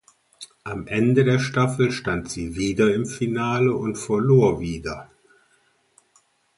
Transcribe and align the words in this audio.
Am 0.63 0.87
Ende 0.87 1.23
der 1.25 1.37
Staffel 1.37 1.91
stand 1.91 2.27
sie 2.27 2.55
wieder 2.55 2.91
im 2.91 3.05
Finale 3.05 3.71
und 3.75 3.97
verlor 3.97 4.59
wieder. 4.59 5.11